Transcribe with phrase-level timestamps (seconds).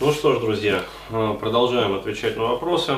[0.00, 2.94] Ну что ж, друзья, э, продолжаем отвечать на вопросы.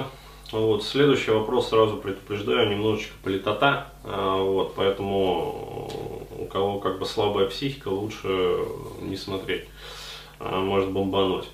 [0.53, 5.91] Вот, следующий вопрос сразу предупреждаю, немножечко политота, э, вот, поэтому
[6.39, 8.57] у кого как бы слабая психика, лучше
[9.01, 9.65] не смотреть,
[10.39, 11.49] э, может бомбануть.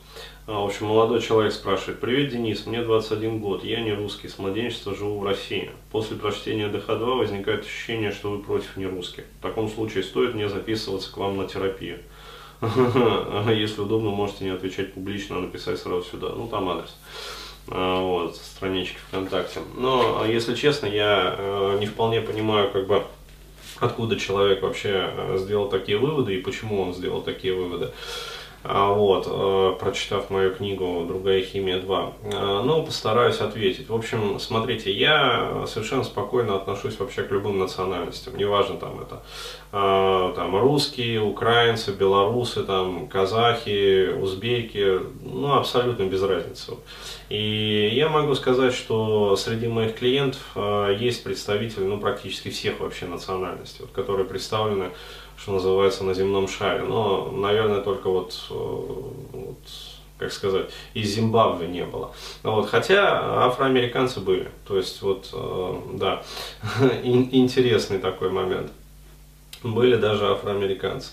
[0.47, 4.95] В общем, молодой человек спрашивает, привет, Денис, мне 21 год, я не русский, с младенчества
[4.95, 5.71] живу в России.
[5.91, 9.25] После прочтения ДХ-2 возникает ощущение, что вы против нерусских.
[9.39, 12.01] В таком случае стоит мне записываться к вам на терапию.
[12.61, 16.31] Если удобно, можете не отвечать публично, а написать сразу сюда.
[16.31, 16.95] Ну, там адрес.
[17.71, 19.61] А, вот, странички ВКонтакте.
[19.77, 23.05] Но, если честно, я э, не вполне понимаю, как бы,
[23.79, 27.93] откуда человек вообще э, сделал такие выводы и почему он сделал такие выводы.
[28.65, 32.13] А, вот, э, прочитав мою книгу «Другая химия 2».
[32.25, 33.89] Э, ну, постараюсь ответить.
[33.89, 38.37] В общем, смотрите, я совершенно спокойно отношусь вообще к любым национальностям.
[38.37, 39.23] Неважно, там это
[39.73, 46.73] э, там, русские, украинцы, белорусы, там, казахи, узбеки, ну, абсолютно без разницы.
[47.29, 50.57] И я могу сказать, что среди моих клиентов
[50.99, 54.91] есть представители, ну, практически всех вообще национальностей, вот, которые представлены
[55.41, 56.83] что называется, на земном шаре.
[56.83, 59.59] Но, наверное, только вот, э, вот
[60.19, 62.13] как сказать, из Зимбабве не было.
[62.43, 64.51] Вот, хотя афроамериканцы были.
[64.67, 66.23] То есть, вот, э, да,
[67.03, 68.73] интересный такой момент.
[69.63, 71.11] Были даже афроамериканцы.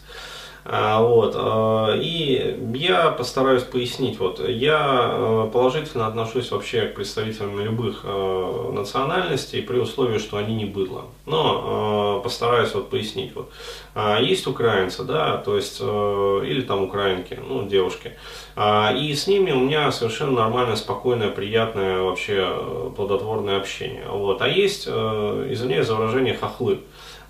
[0.67, 1.35] А, вот.
[1.38, 4.17] А, и я постараюсь пояснить.
[4.17, 4.39] Вот.
[4.39, 11.05] Я э, положительно отношусь вообще к представителям любых национальностей при условии, что они не быдло.
[11.27, 13.36] Но постараюсь вот пояснить.
[13.36, 13.52] Вот.
[13.93, 18.13] А, есть украинцы, да, то есть, или там украинки, ну, девушки.
[18.58, 24.05] И с ними у меня совершенно нормальное, спокойное, приятное, вообще плодотворное общение.
[24.09, 24.41] Вот.
[24.41, 26.80] А есть, извиняюсь за выражение, хохлы.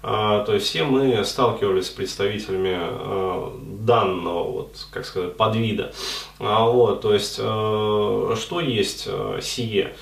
[0.07, 5.93] А, то есть все мы сталкивались с представителями а, данного, вот, как сказать, подвида.
[6.39, 9.09] А, вот, то есть, что есть
[9.41, 9.95] сие?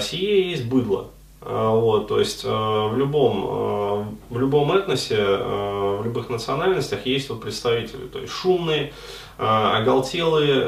[0.00, 1.06] Сие есть быдло.
[1.44, 8.18] Вот, то есть в любом, в любом этносе, в любых национальностях есть вот представители, то
[8.18, 8.92] есть шумные,
[9.36, 10.64] а, оголтелые,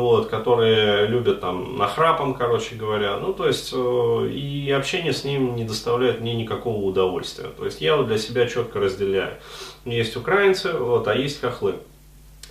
[0.00, 3.16] вот, которые любят там нахрапом, короче говоря.
[3.18, 7.48] Ну, то есть, э, и общение с ним не доставляет мне никакого удовольствия.
[7.56, 9.34] То есть, я вот для себя четко разделяю.
[9.84, 11.76] Есть украинцы, вот, а есть хохлы.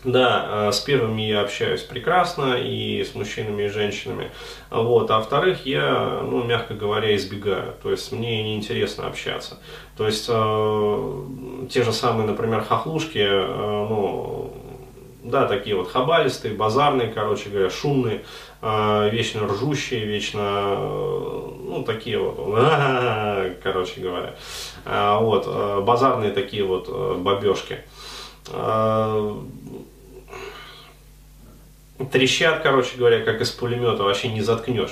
[0.03, 4.31] Да, э, с первыми я общаюсь прекрасно и с мужчинами и женщинами.
[4.69, 5.11] Вот.
[5.11, 7.73] А во-вторых, я, ну, мягко говоря, избегаю.
[7.83, 9.59] То есть мне неинтересно общаться.
[9.97, 14.53] То есть э, те же самые, например, хохлушки, э, ну,
[15.23, 18.23] да, такие вот хабалистые, базарные, короче говоря, шумные,
[18.61, 22.35] э, вечно ржущие, вечно, э, ну, такие вот,
[23.63, 24.35] короче говоря,
[24.85, 26.89] э, вот, базарные такие вот
[27.19, 27.79] бабешки.
[28.47, 29.35] Э,
[32.11, 34.91] трещат, короче говоря, как из пулемета, вообще не заткнешь.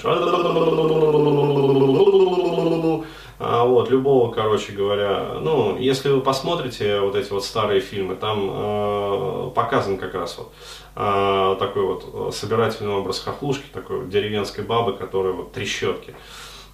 [3.39, 8.49] А, вот, любого, короче говоря, ну, если вы посмотрите вот эти вот старые фильмы, там
[8.51, 10.51] э, показан как раз вот
[10.95, 16.15] э, такой вот собирательный образ хохлушки, такой вот деревенской бабы, которая вот трещотки.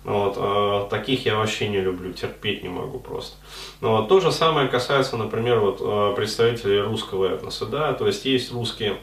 [0.03, 3.38] Вот, э, таких я вообще не люблю, терпеть не могу просто.
[3.80, 8.25] Но вот, то же самое касается, например, вот, э, представителей русского этноса, да, то есть
[8.25, 8.97] есть русские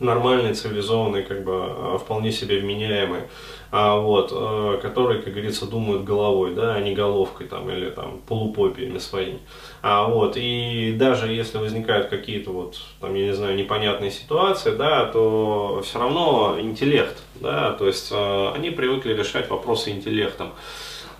[0.00, 3.28] нормальные, цивилизованные, как бы а, вполне себе вменяемые,
[3.70, 8.20] а, вот, а, которые, как говорится, думают головой, да, а не головкой там или там
[8.26, 9.38] полупопиями своими.
[9.80, 15.06] А, вот, и даже если возникают какие-то вот, там, я не знаю, непонятные ситуации, да,
[15.06, 20.52] то все равно интеллект, да, то есть а, они привыкли решать вопросы интеллектом.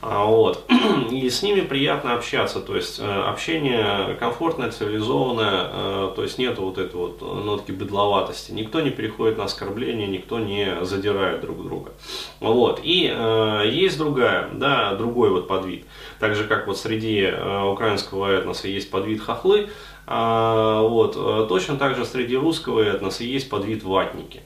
[0.03, 0.65] А, вот.
[1.13, 6.59] И с ними приятно общаться, то есть э, общение комфортное, цивилизованное, э, то есть нет
[6.59, 8.51] вот этой вот нотки бедловатости.
[8.51, 11.93] Никто не переходит на оскорбление, никто не задирает друг друга.
[12.41, 12.81] Вот.
[12.83, 15.87] И э, есть другая, да, другой вот подвид.
[16.19, 17.33] Так же, как вот среди
[17.65, 19.69] украинского этноса есть подвид хохлы,
[20.09, 24.43] э, вот, точно так же среди русского этноса есть подвид ватники.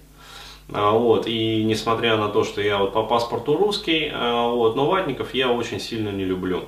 [0.73, 4.87] А, вот, и несмотря на то, что я вот по паспорту русский, а, вот, но
[4.87, 6.65] ватников я очень сильно не люблю.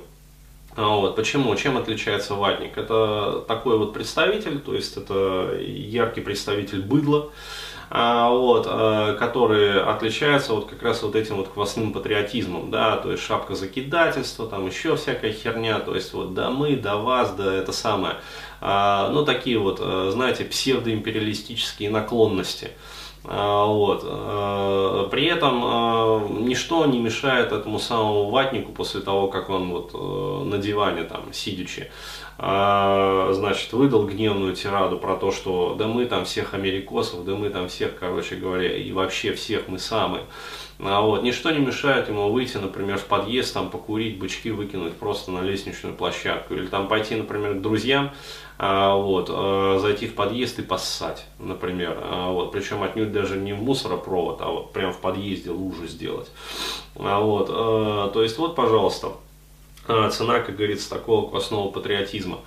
[0.77, 1.53] А, вот, почему?
[1.55, 2.77] Чем отличается ватник?
[2.77, 7.29] Это такой вот представитель, то есть это яркий представитель быдла,
[7.91, 8.67] вот,
[9.17, 14.47] который отличается вот как раз вот этим вот квасным патриотизмом, да, то есть шапка закидательства,
[14.47, 18.17] там еще всякая херня, то есть вот да мы, да вас, да это самое,
[18.61, 22.69] ну такие вот, знаете, псевдоимпериалистические наклонности.
[23.25, 24.03] А, вот.
[24.05, 29.91] А, при этом а, ничто не мешает этому самому ватнику после того, как он вот
[29.93, 31.91] э, на диване там сидячи,
[32.37, 37.67] значит, выдал гневную тираду про то, что да мы там всех америкосов, да мы там
[37.67, 40.23] всех, короче говоря, и вообще всех мы самые.
[40.81, 45.29] А вот, ничто не мешает ему выйти, например, в подъезд, там, покурить, бычки выкинуть просто
[45.31, 46.53] на лестничную площадку.
[46.53, 48.11] Или там пойти, например, к друзьям,
[48.57, 51.97] а, вот, а, зайти в подъезд и поссать, например.
[52.01, 56.31] А, вот, причем отнюдь даже не в мусоропровод, а вот прямо в подъезде лужу сделать.
[56.95, 59.11] А, вот, а, то есть, вот, пожалуйста,
[59.85, 62.39] а, цена, как говорится, такого квасного патриотизма.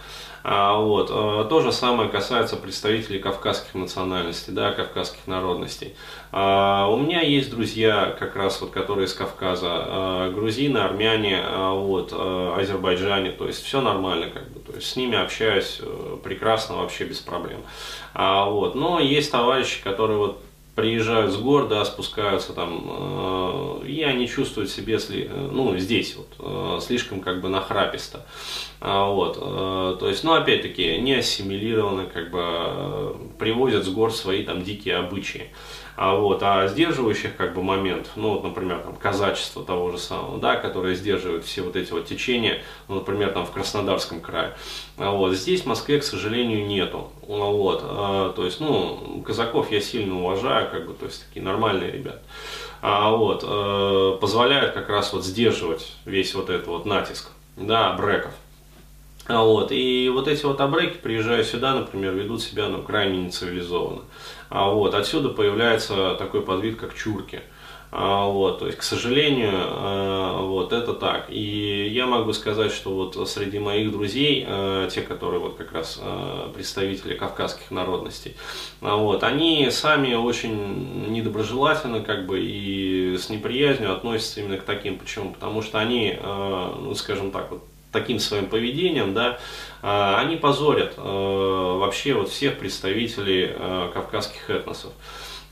[0.45, 1.11] А, вот.
[1.11, 5.95] А, то же самое касается представителей кавказских национальностей, да, кавказских народностей.
[6.33, 13.31] А, у меня есть друзья, как раз вот, которые из Кавказа, грузины, армяне, вот, азербайджане,
[13.31, 17.21] то есть все нормально, как бы, то есть с ними общаюсь э, прекрасно, вообще без
[17.21, 17.61] проблем.
[18.15, 18.75] Вот.
[18.75, 20.43] Но есть товарищи, которые вот
[20.75, 26.17] приезжают с гор, да, спускаются там, э, и они чувствуют себя, сли, э, ну, здесь
[26.17, 28.25] вот, э, слишком как бы нахраписто.
[28.81, 34.13] А, вот, э, то есть, ну, опять-таки, не ассимилированы, как бы, э, привозят с гор
[34.13, 35.51] свои там дикие обычаи.
[35.95, 40.39] А, вот, а сдерживающих как бы момент, ну вот, например, там, казачество того же самого,
[40.39, 44.55] да, которое сдерживает все вот эти вот течения, ну, например, там в Краснодарском крае.
[44.97, 47.11] А, вот, здесь в Москве, к сожалению, нету.
[47.29, 51.45] А, вот, а, то есть, ну, казаков я сильно уважаю, как бы, то есть такие
[51.45, 52.23] нормальные ребята.
[52.81, 58.33] А, вот, э, позволяют как раз вот сдерживать весь вот этот вот натиск, да, бреков.
[59.27, 64.03] А вот, и вот эти вот абреки, приезжая сюда, например, ведут себя ну, крайне нецивилизованно.
[64.55, 67.41] А вот, отсюда появляется такой подвид, как чурки.
[67.91, 71.27] А, вот, то есть, к сожалению, а, вот это так.
[71.31, 75.99] И я могу сказать, что вот среди моих друзей, а, те, которые вот как раз
[76.03, 78.37] а, представители кавказских народностей,
[78.83, 84.99] вот, они сами очень недоброжелательно, как бы, и с неприязнью относятся именно к таким.
[84.99, 85.33] Почему?
[85.33, 89.39] Потому что они, ну, скажем так, вот таким своим поведением, да,
[89.83, 94.93] а, они позорят а, вообще вот всех представителей а, кавказских этносов.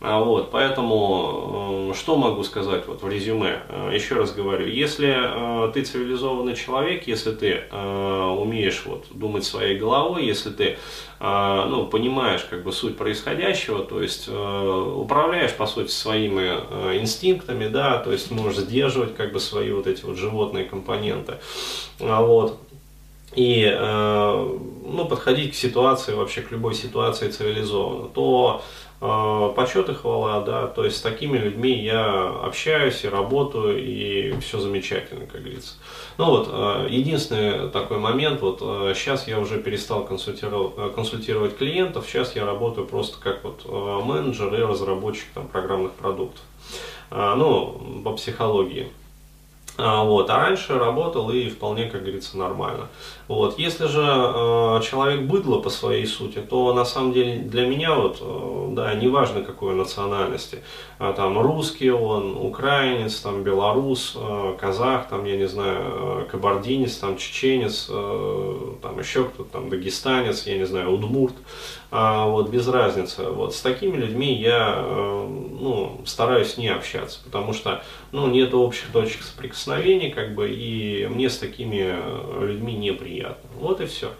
[0.00, 3.60] Вот, поэтому что могу сказать вот в резюме?
[3.92, 10.50] Еще раз говорю, если ты цивилизованный человек, если ты умеешь вот думать своей головой, если
[10.50, 10.78] ты
[11.20, 18.10] ну, понимаешь как бы суть происходящего, то есть управляешь по сути своими инстинктами, да, то
[18.10, 21.34] есть можешь сдерживать как бы свои вот эти вот животные компоненты,
[21.98, 22.58] вот,
[23.34, 28.62] и э, ну, подходить к ситуации, вообще к любой ситуации цивилизованно, то
[29.00, 34.34] э, почет и хвала, да, то есть с такими людьми я общаюсь и работаю, и
[34.40, 35.74] все замечательно, как говорится.
[36.18, 38.58] Ну вот, э, единственный такой момент, вот
[38.96, 43.64] сейчас я уже перестал консультировать, консультировать клиентов, сейчас я работаю просто как вот
[44.04, 46.42] менеджер и разработчик там, программных продуктов,
[47.10, 48.90] ну, по психологии.
[49.78, 52.88] А, вот, а раньше работал и вполне, как говорится, нормально.
[53.28, 53.60] Вот.
[53.60, 58.18] Если же э, человек быдло по своей сути, то на самом деле для меня вот,
[58.20, 60.64] э, да, неважно какой национальности,
[60.98, 66.96] э, там русский он, украинец, там белорус, э, казах, там, я не знаю, э, кабардинец,
[66.96, 71.34] там чеченец, э, там еще кто-то, там дагестанец, я не знаю, удмурт,
[71.92, 73.30] э, вот, без разницы.
[73.30, 75.28] Вот, с такими людьми я, э,
[75.60, 79.59] ну, стараюсь не общаться, потому что, ну, нет общих точек соприкосновения,
[80.10, 81.96] как бы, и мне с такими
[82.44, 83.50] людьми неприятно приятно.
[83.58, 84.10] Вот и все.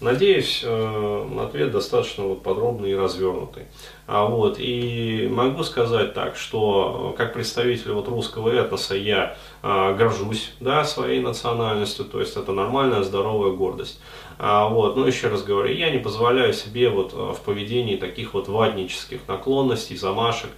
[0.00, 3.66] Надеюсь, э, ответ достаточно вот подробный и развернутый.
[4.08, 9.94] А вот, и могу сказать так, что э, как представитель вот русского этноса я а,
[9.94, 14.00] горжусь да, своей национальностью, то есть это нормальная, здоровая гордость.
[14.40, 18.48] А, вот, но еще раз говорю, я не позволяю себе вот в поведении таких вот
[18.48, 20.50] ватнических наклонностей, замашек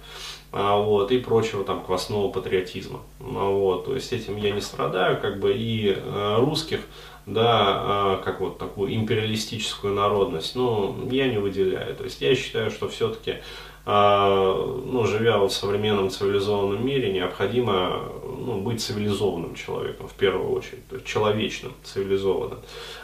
[0.61, 3.01] вот, и прочего там квасного патриотизма.
[3.19, 5.97] А, вот, то есть этим я не страдаю, как бы и
[6.37, 6.79] русских
[7.25, 11.95] да, а, как вот такую империалистическую народность, ну, я не выделяю.
[11.95, 13.37] То есть я считаю, что все-таки,
[13.85, 14.53] а,
[14.85, 20.95] ну, живя в современном цивилизованном мире, необходимо ну, быть цивилизованным человеком в первую очередь, то
[20.95, 22.59] есть человечным, цивилизованным,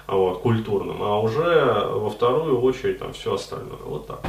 [0.08, 3.80] вот, культурным, а уже во вторую очередь там все остальное.
[3.86, 4.22] Вот так.